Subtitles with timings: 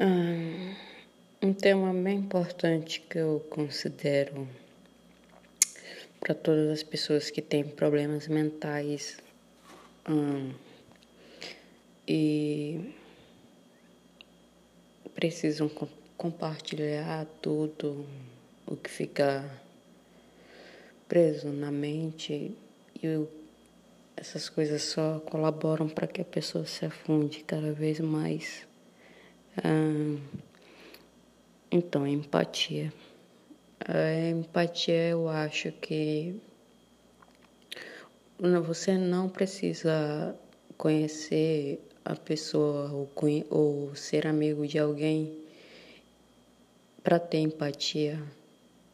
[0.00, 0.76] Ah,
[1.42, 4.46] um tema bem importante que eu considero
[6.20, 9.18] para todas as pessoas que têm problemas mentais
[12.06, 12.94] e
[15.16, 15.68] precisam
[16.16, 18.06] compartilhar tudo
[18.68, 19.50] o que fica
[21.08, 22.54] preso na mente
[23.02, 23.26] e
[24.16, 28.67] essas coisas só colaboram para que a pessoa se afunde cada vez mais
[29.56, 30.18] ah,
[31.70, 32.92] então, empatia.
[33.80, 36.40] A empatia, eu acho que
[38.64, 40.34] você não precisa
[40.76, 43.10] conhecer a pessoa ou,
[43.50, 45.36] ou ser amigo de alguém
[47.02, 48.22] para ter empatia.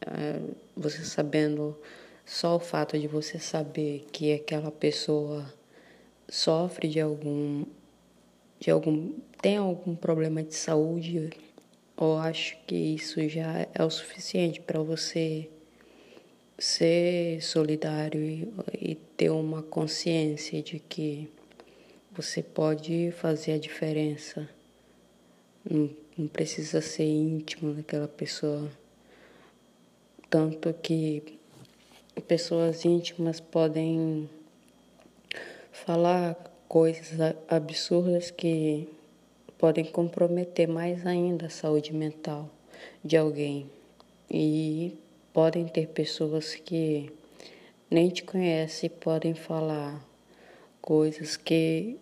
[0.01, 0.41] É,
[0.75, 1.77] você sabendo
[2.25, 5.45] só o fato de você saber que aquela pessoa
[6.27, 7.65] sofre de algum
[8.59, 11.29] de algum tem algum problema de saúde,
[11.97, 15.47] eu acho que isso já é o suficiente para você
[16.57, 21.29] ser solidário e, e, ter uma consciência de que
[22.11, 24.49] você pode fazer a diferença.
[25.69, 28.71] Não, não precisa ser íntimo daquela pessoa.
[30.29, 31.37] Tanto que
[32.27, 34.29] pessoas íntimas podem
[35.71, 38.87] falar coisas absurdas que
[39.57, 42.49] podem comprometer mais ainda a saúde mental
[43.03, 43.69] de alguém.
[44.29, 44.97] E
[45.33, 47.11] podem ter pessoas que
[47.89, 50.03] nem te conhecem podem falar
[50.81, 51.97] coisas que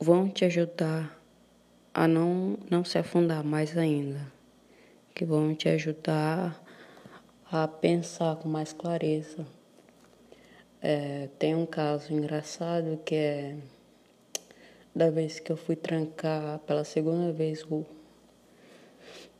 [0.00, 1.20] vão te ajudar
[1.94, 4.20] a não, não se afundar mais ainda,
[5.14, 6.60] que vão te ajudar
[7.50, 9.46] a pensar com mais clareza.
[10.84, 13.56] É, tem um caso engraçado que é
[14.92, 17.86] da vez que eu fui trancar pela segunda vez o,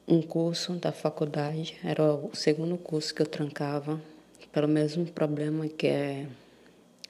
[0.07, 4.01] um curso da faculdade, era o segundo curso que eu trancava,
[4.53, 6.29] pelo mesmo problema que é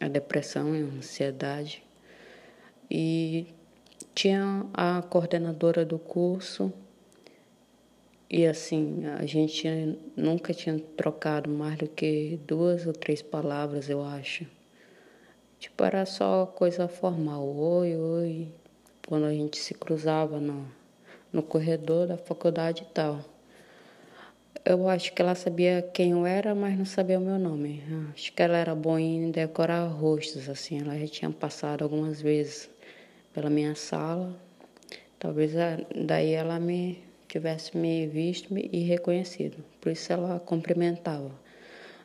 [0.00, 1.82] a depressão e a ansiedade.
[2.90, 3.46] E
[4.14, 6.72] tinha a coordenadora do curso
[8.32, 9.68] e assim, a gente
[10.16, 14.46] nunca tinha trocado mais do que duas ou três palavras, eu acho.
[15.58, 17.46] Tipo, era só coisa formal.
[17.46, 18.48] Oi, oi.
[19.06, 20.66] Quando a gente se cruzava no,
[21.30, 23.22] no corredor da faculdade e tal.
[24.64, 27.82] Eu acho que ela sabia quem eu era, mas não sabia o meu nome.
[28.14, 30.80] Acho que ela era boa em decorar rostos, assim.
[30.80, 32.70] Ela já tinha passado algumas vezes
[33.34, 34.34] pela minha sala.
[35.18, 35.52] Talvez
[35.94, 39.64] daí ela me tivesse me visto e reconhecido.
[39.80, 41.30] Por isso ela cumprimentava.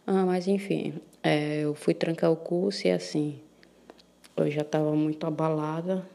[0.06, 3.38] Ah, mas enfim, é, eu fui trancar o curso e assim,
[4.38, 6.08] eu já estava muito abalada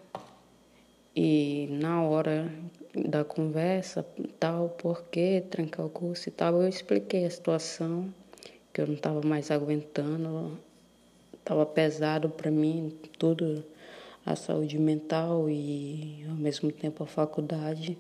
[1.15, 2.51] e na hora
[2.95, 4.03] da conversa,
[4.41, 8.09] tal, por que trancar o curso e tal, eu expliquei a situação,
[8.73, 10.59] que eu não estava mais aguentando,
[11.39, 13.63] estava pesado para mim, tudo,
[14.25, 17.99] a saúde mental e ao mesmo tempo a faculdade.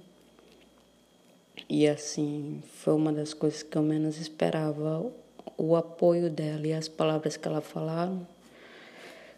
[1.68, 5.10] E assim, foi uma das coisas que eu menos esperava,
[5.56, 8.26] o apoio dela e as palavras que ela falaram,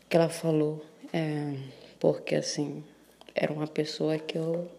[0.09, 1.57] que ela falou, é,
[1.99, 2.85] porque assim,
[3.35, 4.71] era uma pessoa que eu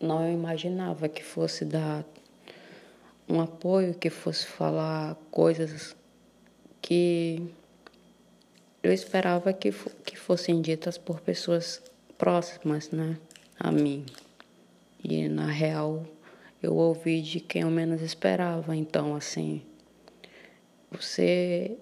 [0.00, 2.04] não imaginava que fosse dar
[3.28, 5.94] um apoio, que fosse falar coisas
[6.80, 7.42] que
[8.82, 9.70] eu esperava que,
[10.04, 11.82] que fossem ditas por pessoas
[12.16, 13.18] próximas, né,
[13.58, 14.06] a mim.
[15.02, 16.04] E na real
[16.62, 18.74] eu ouvi de quem eu menos esperava.
[18.74, 19.62] Então, assim,
[20.90, 21.76] você,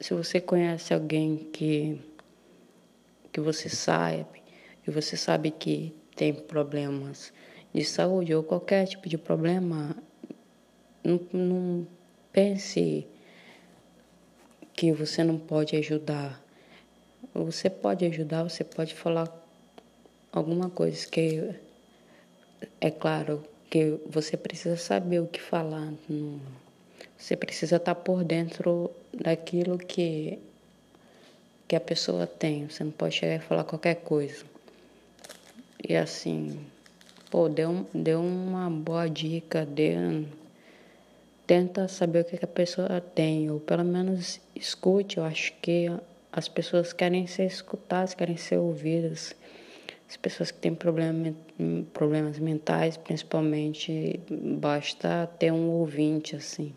[0.00, 2.00] se você conhece alguém que,
[3.32, 4.42] que você sabe,
[4.86, 7.32] e você sabe que tem problemas
[7.74, 9.96] de saúde ou qualquer tipo de problema,
[11.02, 11.86] não, não
[12.32, 13.06] pense
[14.72, 16.42] que você não pode ajudar.
[17.34, 19.28] Você pode ajudar, você pode falar
[20.30, 21.54] alguma coisa que,
[22.80, 25.92] é claro, que você precisa saber o que falar.
[27.16, 30.38] Você precisa estar por dentro daquilo que,
[31.66, 32.68] que a pessoa tem.
[32.68, 34.44] Você não pode chegar e falar qualquer coisa.
[35.86, 36.58] E assim,
[37.30, 40.24] pô, deu, deu uma boa dica, deu,
[41.46, 45.18] tenta saber o que a pessoa tem, ou pelo menos escute.
[45.18, 45.86] Eu acho que
[46.32, 49.34] as pessoas querem ser escutadas, querem ser ouvidas
[50.08, 51.34] as pessoas que têm problema,
[51.92, 56.72] problemas mentais, principalmente, basta ter um ouvinte assim.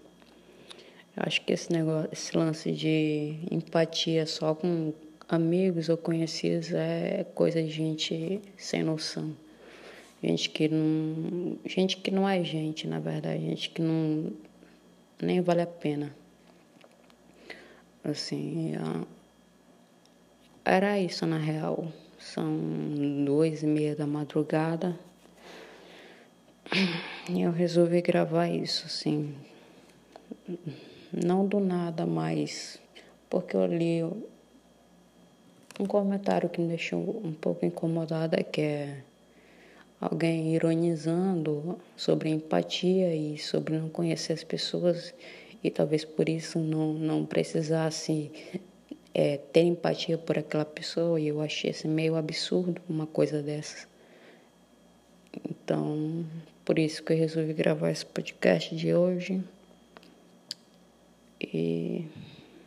[1.15, 4.93] Eu acho que esse negócio, esse lance de empatia só com
[5.27, 9.35] amigos ou conhecidos é coisa de gente sem noção.
[10.23, 11.57] Gente que não.
[11.65, 14.31] Gente que não é gente, na verdade, gente que não
[15.21, 16.13] nem vale a pena.
[18.03, 18.73] Assim,
[20.65, 21.91] era isso na real.
[22.19, 25.00] São duas e meia da madrugada.
[27.30, 29.33] E eu resolvi gravar isso, assim.
[31.13, 32.77] Não do nada, mas
[33.30, 34.04] porque eu li
[35.80, 39.04] um comentário que me deixou um pouco incomodada, que é
[40.00, 45.13] alguém ironizando sobre empatia e sobre não conhecer as pessoas
[45.63, 48.31] e talvez por isso não, não precisasse
[49.13, 53.88] é, ter empatia por aquela pessoa e eu achei assim, meio absurdo uma coisa dessa.
[55.50, 56.25] Então,
[56.65, 59.44] por isso que eu resolvi gravar esse podcast de hoje.
[61.41, 62.06] E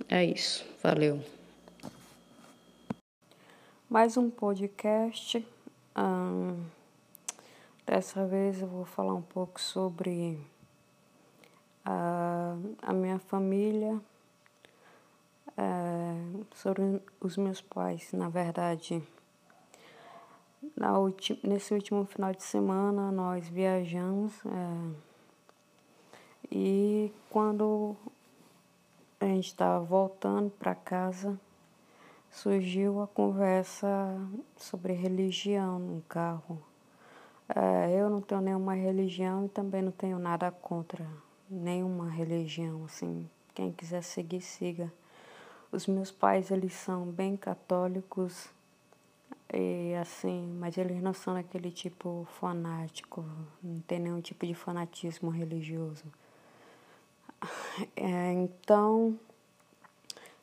[0.09, 0.65] é isso.
[0.83, 1.21] Valeu.
[3.89, 5.47] Mais um podcast.
[5.97, 6.65] Hum,
[7.87, 10.39] dessa vez eu vou falar um pouco sobre
[11.85, 14.01] a, a minha família,
[15.57, 16.15] é,
[16.55, 18.13] sobre os meus pais.
[18.13, 19.03] Na verdade,
[20.77, 24.95] na ulti, nesse último final de semana nós viajamos é,
[26.51, 27.97] e quando
[29.21, 31.39] a gente estava voltando para casa
[32.33, 33.89] surgiu a conversa
[34.57, 36.59] sobre religião no carro.
[37.55, 41.07] É, eu não tenho nenhuma religião e também não tenho nada contra
[41.49, 44.91] nenhuma religião, assim, quem quiser seguir, siga.
[45.73, 48.51] Os meus pais, eles são bem católicos
[49.51, 53.25] e assim, mas eles não são aquele tipo fanático,
[53.63, 56.05] não tem nenhum tipo de fanatismo religioso.
[57.97, 59.19] É, então,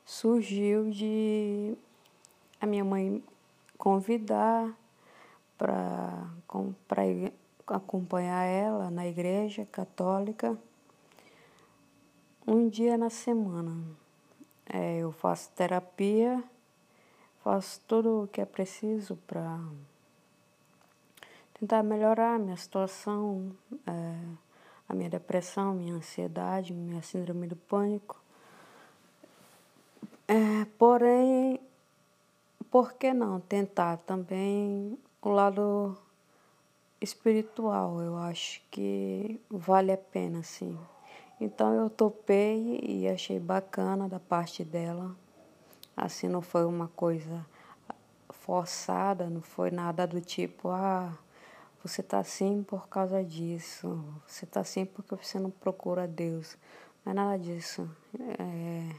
[0.03, 1.77] surgiu de
[2.59, 3.23] a minha mãe
[3.77, 4.75] convidar
[5.55, 6.27] para
[7.67, 10.57] acompanhar ela na igreja católica
[12.47, 13.77] um dia na semana.
[14.71, 16.43] É, eu faço terapia,
[17.43, 19.59] faço tudo o que é preciso para
[21.59, 23.51] tentar melhorar a minha situação,
[23.87, 24.15] é,
[24.87, 28.21] a minha depressão, minha ansiedade, minha síndrome do pânico.
[30.27, 31.59] É, porém,
[32.69, 35.97] por que não tentar também o lado
[37.01, 37.99] espiritual?
[38.01, 40.77] Eu acho que vale a pena, sim.
[41.39, 45.15] Então eu topei e achei bacana da parte dela.
[45.95, 47.45] Assim, não foi uma coisa
[48.29, 51.17] forçada, não foi nada do tipo, ah,
[51.83, 56.57] você tá assim por causa disso, você tá assim porque você não procura Deus.
[57.05, 57.89] Não é nada disso.
[58.37, 58.95] É...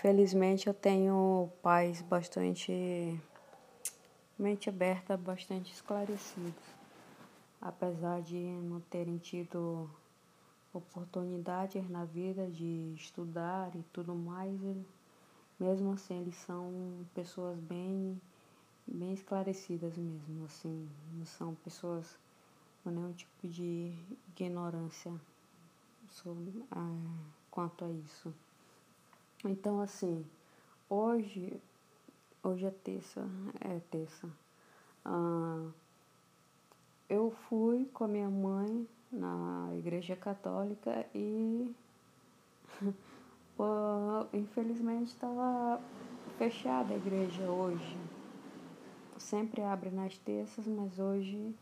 [0.00, 3.20] Felizmente eu tenho pais bastante
[4.38, 6.54] mente aberta, bastante esclarecidos.
[7.60, 9.90] Apesar de não terem tido
[10.72, 14.60] oportunidades na vida de estudar e tudo mais,
[15.58, 16.72] mesmo assim eles são
[17.14, 18.20] pessoas bem
[18.86, 22.18] bem esclarecidas mesmo, assim, não são pessoas
[22.82, 23.92] com nenhum tipo de
[24.28, 25.12] ignorância
[26.10, 28.32] sobre, ah, quanto a isso.
[29.44, 30.24] Então assim,
[30.88, 31.60] hoje,
[32.42, 33.28] hoje é terça,
[33.60, 34.26] é terça.
[35.04, 35.68] Ah,
[37.10, 41.74] eu fui com a minha mãe na igreja católica e
[44.32, 45.80] infelizmente estava
[46.36, 47.98] fechada a igreja hoje.
[49.18, 51.54] Sempre abre nas terças, mas hoje,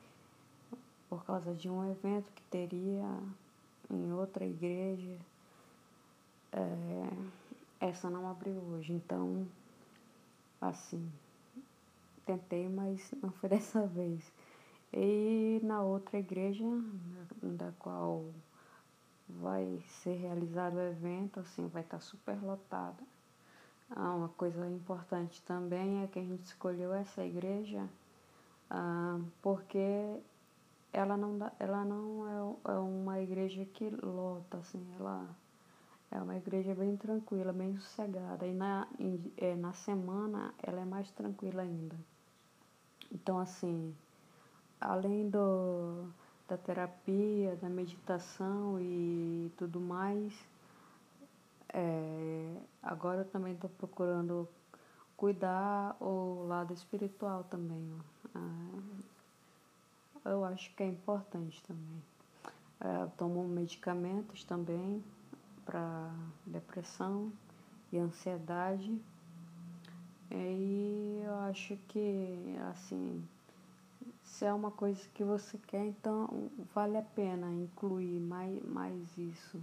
[1.09, 3.09] por causa de um evento que teria
[3.91, 5.17] em outra igreja,
[6.53, 8.93] é, essa não abriu hoje.
[8.93, 9.47] Então,
[10.61, 11.11] assim,
[12.26, 14.31] tentei, mas não foi dessa vez.
[14.93, 16.65] E na outra igreja,
[17.43, 18.33] da qual
[19.28, 23.02] vai ser realizado o evento, assim, vai estar super lotada.
[23.90, 27.88] Ah, uma coisa importante também é que a gente escolheu essa igreja
[28.71, 30.19] ah, porque
[30.93, 35.28] ela não, dá, ela não é, é uma igreja que lota, assim, ela
[36.11, 38.47] é uma igreja bem tranquila, bem sossegada.
[38.47, 41.97] E na, em, é, na semana ela é mais tranquila ainda.
[43.12, 43.95] Então, assim,
[44.81, 46.09] além do,
[46.49, 50.33] da terapia, da meditação e tudo mais,
[51.73, 54.49] é, agora eu também estou procurando
[55.17, 57.93] cuidar o lado espiritual também.
[58.35, 58.81] Ah,
[60.25, 62.03] eu acho que é importante também.
[62.81, 65.03] É, eu tomo medicamentos também
[65.65, 66.11] para
[66.47, 67.33] depressão
[67.93, 69.00] e ansiedade.
[70.31, 73.26] E eu acho que, assim,
[74.26, 79.62] se é uma coisa que você quer, então vale a pena incluir mais, mais isso.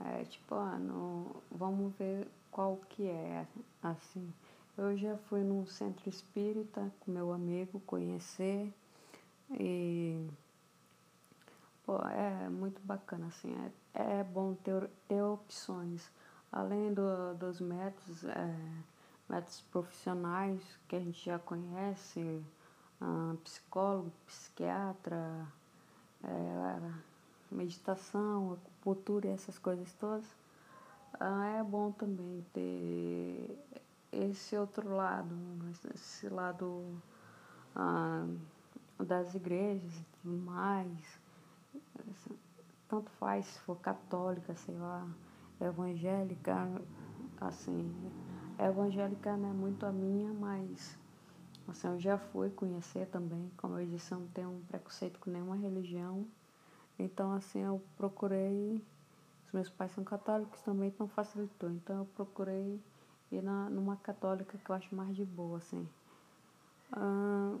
[0.00, 3.46] É tipo, ah, no, vamos ver qual que é,
[3.82, 4.32] assim.
[4.78, 8.72] Eu já fui num centro espírita com meu amigo conhecer
[9.50, 10.26] e
[11.84, 13.54] pô, é muito bacana, assim,
[13.92, 16.10] é, é bom ter, ter opções.
[16.52, 18.56] Além do, dos métodos, é,
[19.28, 22.42] métodos profissionais que a gente já conhece,
[23.00, 25.46] ah, psicólogo, psiquiatra,
[26.22, 26.80] é,
[27.50, 30.24] meditação, acupuntura e essas coisas todas,
[31.18, 33.58] ah, é bom também ter
[34.12, 35.34] esse outro lado,
[35.94, 36.84] esse lado
[37.74, 38.26] ah,
[38.98, 41.20] das igrejas e tudo mais.
[42.88, 45.06] Tanto faz se for católica, sei lá,
[45.60, 46.68] evangélica,
[47.40, 47.94] assim,
[48.58, 50.98] evangélica não é muito a minha, mas
[51.84, 55.56] eu já fui conhecer também, como eu disse, eu não tenho um preconceito com nenhuma
[55.56, 56.26] religião.
[56.98, 58.84] Então, assim, eu procurei.
[59.46, 61.70] Os meus pais são católicos também, então facilitou.
[61.70, 62.80] Então, eu procurei
[63.32, 65.88] ir na, numa católica que eu acho mais de boa, assim.
[66.92, 67.56] Ah,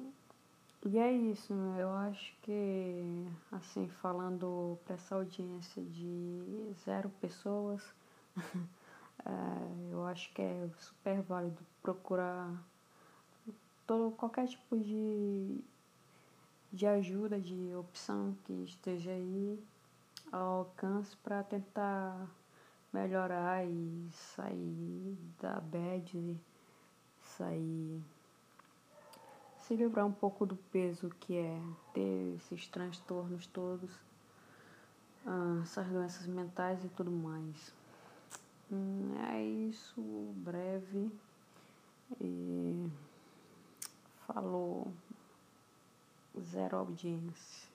[0.84, 7.82] e é isso, eu acho que, assim, falando para essa audiência de zero pessoas,
[9.26, 12.50] é, eu acho que é super válido procurar
[13.90, 15.58] todo, qualquer tipo de,
[16.72, 19.58] de ajuda, de opção que esteja aí
[20.30, 22.28] ao alcance para tentar
[22.92, 26.40] melhorar e sair da bad,
[27.20, 28.00] sair
[29.58, 31.60] se livrar um pouco do peso que é
[31.92, 33.90] ter esses transtornos todos,
[35.26, 37.74] ah, essas doenças mentais e tudo mais.
[38.70, 40.00] Hum, é isso,
[40.36, 41.10] breve.
[42.20, 42.88] E
[44.32, 44.92] falou
[46.38, 47.69] zero audiência.